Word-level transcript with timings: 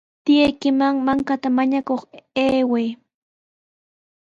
Tiyaykiman 0.25 0.95
mankata 1.05 1.47
mañakuq 1.57 2.01
ayway. 2.43 2.87